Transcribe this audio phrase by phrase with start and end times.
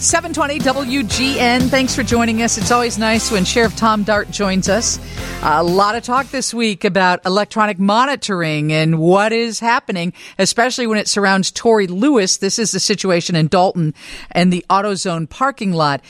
[0.00, 1.68] 720 WGN.
[1.68, 2.56] Thanks for joining us.
[2.56, 4.98] It's always nice when Sheriff Tom Dart joins us.
[5.42, 10.96] A lot of talk this week about electronic monitoring and what is happening, especially when
[10.96, 12.38] it surrounds Tory Lewis.
[12.38, 13.92] This is the situation in Dolton
[14.30, 16.00] and the AutoZone parking lot.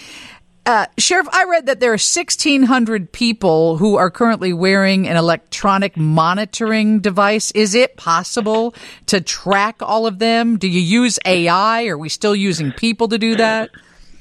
[0.70, 5.96] Uh, Sheriff, I read that there are 1,600 people who are currently wearing an electronic
[5.96, 7.50] monitoring device.
[7.56, 8.72] Is it possible
[9.06, 10.58] to track all of them?
[10.58, 11.86] Do you use AI?
[11.86, 13.70] Are we still using people to do that?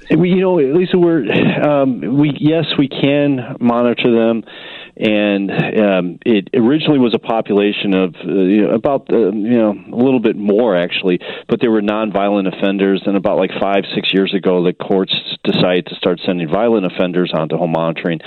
[0.09, 1.21] You know, Lisa, we're
[1.61, 4.43] um, we yes, we can monitor them
[4.99, 9.71] and um, it originally was a population of uh, you know, about uh, you know
[9.71, 13.01] a little bit more actually, but they were nonviolent offenders.
[13.05, 17.31] And about like five six years ago, the courts decided to start sending violent offenders
[17.33, 18.19] onto home monitoring.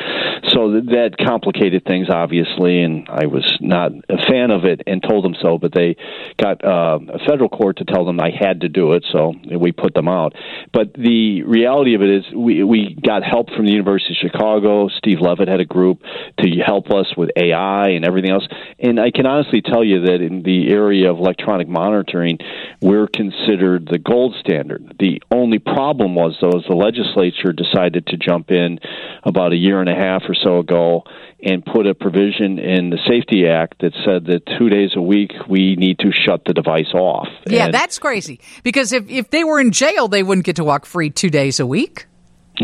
[0.49, 5.25] So that complicated things obviously, and I was not a fan of it and told
[5.25, 5.59] them so.
[5.59, 5.97] But they
[6.39, 9.73] got uh, a federal court to tell them I had to do it, so we
[9.73, 10.33] put them out.
[10.73, 14.89] But the reality of it is, we we got help from the University of Chicago.
[14.89, 16.01] Steve Levitt had a group
[16.39, 18.47] to help us with AI and everything else.
[18.79, 22.39] And I can honestly tell you that in the area of electronic monitoring,
[22.81, 24.97] we're considered the gold standard.
[24.99, 28.79] The only problem was, though, is the legislature decided to jump in
[29.23, 31.05] about a year and a half or so ago
[31.43, 35.33] and put a provision in the SAFE-T Act that said that two days a week
[35.49, 37.27] we need to shut the device off.
[37.47, 38.41] Yeah, and that's crazy.
[38.63, 41.59] Because if, if they were in jail, they wouldn't get to walk free two days
[41.59, 42.07] a week.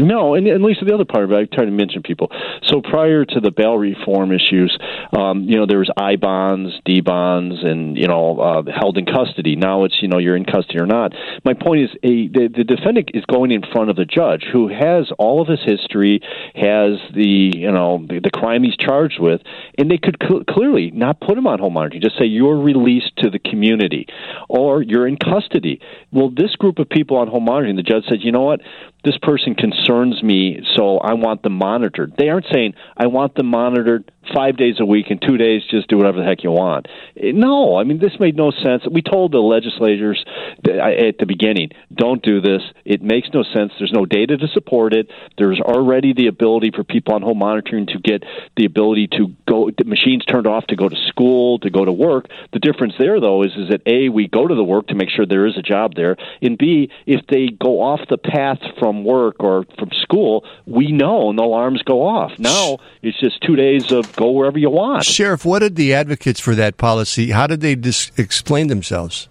[0.06, 2.30] No, and at least the other part of it, I try to mention people.
[2.66, 4.76] So prior to the bail reform issues,
[5.16, 9.06] um, you know, there was I bonds, D bonds, and you know, uh, held in
[9.06, 9.56] custody.
[9.56, 11.12] Now it's you know you're in custody or not.
[11.44, 14.68] My point is, a the, the defendant is going in front of the judge who
[14.68, 16.20] has all of his history,
[16.54, 19.40] has the you know the, the crime he's charged with,
[19.76, 22.02] and they could cl- clearly not put him on home monitoring.
[22.02, 24.06] Just say you're released to the community,
[24.48, 25.80] or you're in custody.
[26.12, 28.60] Well, this group of people on home monitoring, the judge said, you know what,
[29.04, 32.14] this person concerns me, so I want them monitored.
[32.18, 35.88] They aren't saying, I want them monitored five days a week and two days just
[35.88, 36.86] do whatever the heck you want.
[37.16, 38.82] Eh, no, I mean, this made no sense.
[38.90, 40.24] We told the legislators
[40.64, 42.62] at the beginning, don't do this.
[42.84, 43.72] It makes no sense.
[43.78, 45.10] There's no data to support it.
[45.36, 48.24] There's already the ability for people on home monitoring to get
[48.56, 52.26] the ability to go, machines turned off to go to school, to go to work.
[52.52, 55.10] The difference there, though, is, is that A, we go to the work to make
[55.10, 59.04] sure there is a job there, and B, if they go off the path from
[59.04, 62.32] work or from school, we know and the alarms go off.
[62.38, 65.04] Now it's just two days of go wherever you want.
[65.04, 67.30] Sheriff, what did the advocates for that policy?
[67.30, 69.28] How did they dis- explain themselves?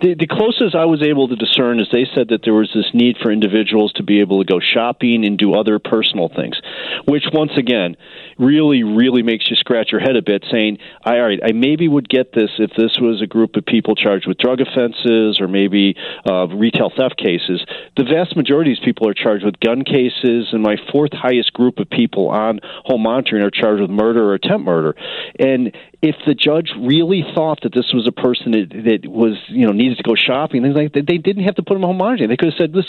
[0.00, 2.90] The, the closest I was able to discern is they said that there was this
[2.94, 6.60] need for individuals to be able to go shopping and do other personal things,
[7.04, 7.96] which once again
[8.38, 12.08] really, really makes you scratch your head a bit, saying, "All right, I maybe would
[12.08, 15.96] get this if this was a group of people charged with drug offenses or maybe
[16.28, 17.64] uh, retail theft cases."
[17.96, 21.52] The vast majority of these people are charged with gun cases, and my fourth highest
[21.52, 24.94] group of people on home monitoring are charged with murder or attempt murder.
[25.38, 29.66] And if the judge really thought that this was a person that, that was, you
[29.66, 31.90] know, needed to go shopping, things like that, they didn't have to put him on
[31.90, 32.28] home monitoring.
[32.28, 32.84] They could have said this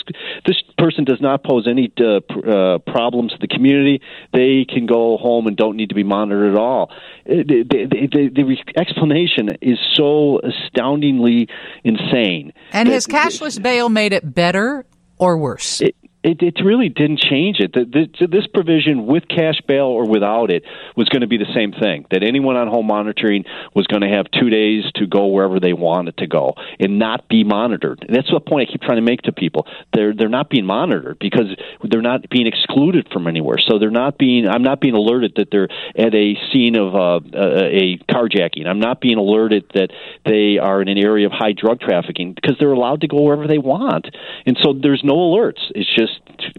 [0.46, 4.02] this person does not pose any uh, uh, problems to the community.
[4.32, 6.90] They can go home and don't need to be monitored at all.
[6.90, 11.48] Uh, the, the, the, the explanation is so astoundingly
[11.84, 12.52] insane.
[12.72, 14.86] And has cashless bail made it better
[15.18, 15.80] or worse?
[15.80, 17.72] It, it, it really didn't change it.
[17.72, 20.64] The, the, this provision, with cash bail or without it,
[20.96, 22.06] was going to be the same thing.
[22.10, 25.72] That anyone on home monitoring was going to have two days to go wherever they
[25.72, 28.04] wanted to go and not be monitored.
[28.06, 29.66] And that's the point I keep trying to make to people.
[29.94, 33.58] They're they're not being monitored because they're not being excluded from anywhere.
[33.58, 34.48] So they're not being.
[34.48, 38.66] I'm not being alerted that they're at a scene of uh, a carjacking.
[38.66, 39.90] I'm not being alerted that
[40.26, 43.46] they are in an area of high drug trafficking because they're allowed to go wherever
[43.46, 44.08] they want.
[44.46, 45.60] And so there's no alerts.
[45.74, 46.07] It's just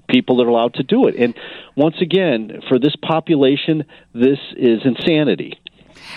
[0.10, 1.16] people that are allowed to do it.
[1.18, 1.34] And
[1.76, 5.60] once again, for this population, this is insanity.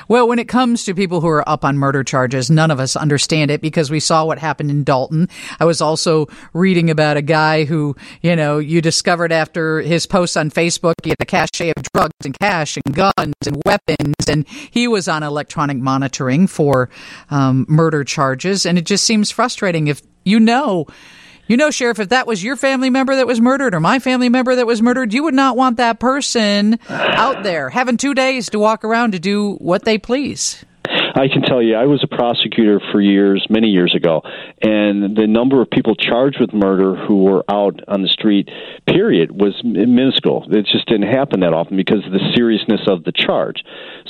[0.09, 2.97] Well, when it comes to people who are up on murder charges, none of us
[2.97, 5.29] understand it because we saw what happened in Dolton.
[5.61, 10.37] I was also reading about a guy who, you know, you discovered after his posts
[10.37, 14.49] on Facebook, he had a cache of drugs and cash and guns and weapons, and
[14.49, 16.89] he was on electronic monitoring for
[17.31, 18.67] um, murder charges.
[18.67, 20.87] And it just seems frustrating if you know
[21.53, 24.31] you know, Sheriff, if that was your family member that was murdered or my family
[24.31, 28.49] member that was murdered, you would not want that person out there having two days
[28.49, 30.65] to walk around to do what they please.
[31.15, 34.23] I, can tell you, I was a prosecutor for years, many years ago,
[34.63, 38.49] and the number of people charged with murder who were out on the street,
[38.87, 40.47] period, was minuscule.
[40.51, 43.63] It just didn't happen that often because of the seriousness of the charge.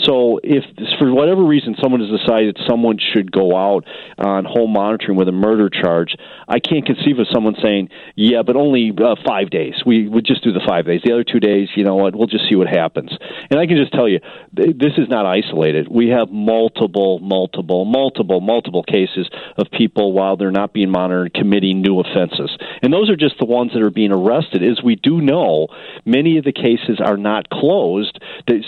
[0.04, 0.64] So, if
[0.98, 3.84] for whatever reason someone has decided someone should go out
[4.18, 6.16] on home monitoring with a murder charge,
[6.48, 9.74] I can't conceive of someone saying, "Yeah, but only uh, five days.
[9.84, 11.02] We would just do the five days.
[11.04, 12.16] The other two days, you know what?
[12.16, 13.10] We'll just see what happens."
[13.50, 14.20] And I can just tell you,
[14.52, 15.88] this is not isolated.
[15.88, 21.82] We have multiple, multiple, multiple, multiple cases of people while they're not being monitored committing
[21.82, 24.62] new offenses, and those are just the ones that are being arrested.
[24.62, 25.68] As we do know,
[26.04, 28.18] many of the cases are not closed,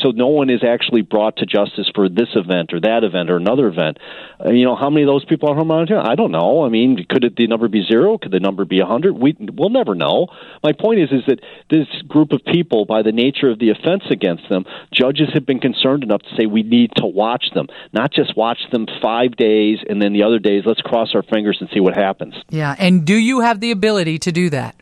[0.03, 3.37] so no one is actually brought to justice for this event or that event or
[3.37, 3.99] another event.
[4.45, 6.05] Uh, you know, how many of those people are home monitoring?
[6.05, 6.65] I don't know.
[6.65, 8.19] I mean, could it, the number be zero?
[8.19, 9.13] Could the number be a hundred?
[9.13, 10.27] We we'll never know.
[10.65, 11.39] My point is, is that
[11.71, 15.61] this group of people, by the nature of the offense against them, judges have been
[15.61, 19.79] concerned enough to say we need to watch them, not just watch them five days
[19.89, 22.35] and then the other days let's cross our fingers and see what happens.
[22.51, 24.75] Yeah, and do you have the ability to do that?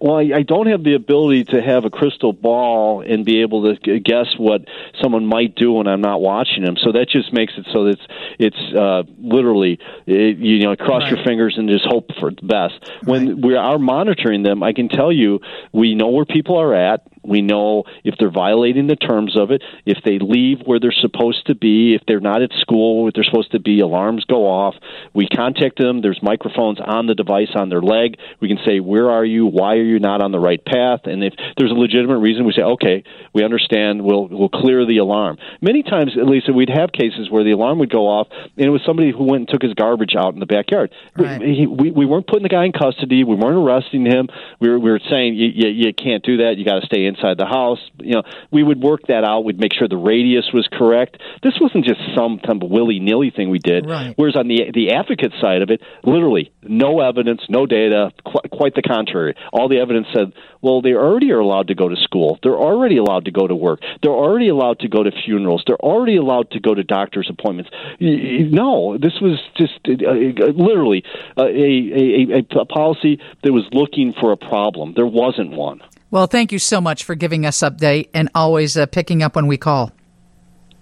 [0.00, 4.00] Well, I don't have the ability to have a crystal ball and be able to
[4.00, 4.62] guess what
[5.00, 6.76] someone might do when I'm not watching them.
[6.76, 8.06] So that just makes it so that it's
[8.38, 11.12] it's uh, literally it, you know cross right.
[11.12, 12.74] your fingers and just hope for the best.
[13.04, 13.44] When right.
[13.44, 15.40] we are monitoring them, I can tell you
[15.72, 17.02] we know where people are at.
[17.24, 21.46] We know if they're violating the terms of it, if they leave where they're supposed
[21.46, 24.74] to be, if they're not at school where they're supposed to be, alarms go off.
[25.14, 26.02] We contact them.
[26.02, 28.16] There's microphones on the device on their leg.
[28.40, 29.46] We can say, Where are you?
[29.46, 31.00] Why are you not on the right path?
[31.04, 34.02] And if there's a legitimate reason, we say, Okay, we understand.
[34.02, 35.38] We'll, we'll clear the alarm.
[35.60, 38.70] Many times, at least, we'd have cases where the alarm would go off, and it
[38.70, 40.90] was somebody who went and took his garbage out in the backyard.
[41.16, 41.40] Right.
[41.40, 43.24] We, we, we weren't putting the guy in custody.
[43.24, 44.28] We weren't arresting him.
[44.60, 46.56] We were, we were saying, you, you, you can't do that.
[46.56, 47.78] You got to stay inside the house.
[47.98, 49.44] You know, we would work that out.
[49.44, 51.20] We'd make sure the radius was correct.
[51.42, 53.86] This wasn't just some kind of willy nilly thing we did.
[53.86, 54.14] Right.
[54.16, 58.10] Whereas on the the advocate side of it, literally no evidence, no data.
[58.24, 59.34] Qu- quite the contrary.
[59.52, 62.38] All the evidence said, well, they already are allowed to go to school.
[62.42, 63.80] They're already allowed to go to work.
[64.02, 65.64] They're already allowed to go to funerals.
[65.66, 67.70] They're already allowed to go to doctor's appointments.
[68.00, 71.04] No, this was just uh, uh literally
[71.36, 74.94] uh, a, a, a policy that was looking for a problem.
[74.94, 75.80] There wasn't one.
[76.12, 79.46] Well, thank you so much for giving us update and always uh, picking up when
[79.46, 79.92] we call.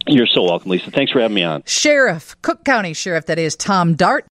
[0.09, 0.91] You're so welcome, Lisa.
[0.91, 1.63] Thanks for having me on.
[1.67, 4.29] Sheriff, Cook County Sheriff, that is Tom Dart.